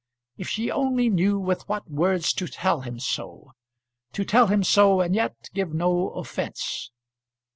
[0.35, 3.51] If she only knew with what words to tell him so;
[4.13, 6.89] to tell him so and yet give no offence!